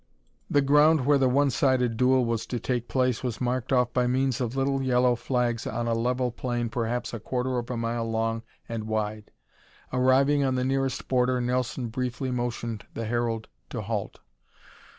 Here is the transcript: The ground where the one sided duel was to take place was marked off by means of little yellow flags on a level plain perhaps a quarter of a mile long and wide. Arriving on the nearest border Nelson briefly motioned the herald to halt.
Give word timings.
The 0.49 0.63
ground 0.63 1.05
where 1.05 1.19
the 1.19 1.29
one 1.29 1.51
sided 1.51 1.95
duel 1.95 2.25
was 2.25 2.47
to 2.47 2.59
take 2.59 2.87
place 2.87 3.21
was 3.23 3.39
marked 3.39 3.71
off 3.71 3.93
by 3.93 4.07
means 4.07 4.41
of 4.41 4.55
little 4.55 4.81
yellow 4.81 5.15
flags 5.15 5.67
on 5.67 5.85
a 5.85 5.93
level 5.93 6.31
plain 6.31 6.69
perhaps 6.69 7.13
a 7.13 7.19
quarter 7.19 7.59
of 7.59 7.69
a 7.69 7.77
mile 7.77 8.09
long 8.09 8.41
and 8.67 8.85
wide. 8.85 9.29
Arriving 9.93 10.43
on 10.43 10.55
the 10.55 10.65
nearest 10.65 11.07
border 11.07 11.39
Nelson 11.39 11.89
briefly 11.89 12.31
motioned 12.31 12.87
the 12.95 13.05
herald 13.05 13.47
to 13.69 13.81
halt. 13.83 14.17